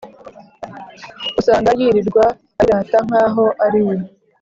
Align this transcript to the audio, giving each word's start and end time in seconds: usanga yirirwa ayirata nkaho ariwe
usanga 1.39 1.69
yirirwa 1.79 2.25
ayirata 2.59 2.97
nkaho 3.07 3.45
ariwe 3.65 3.95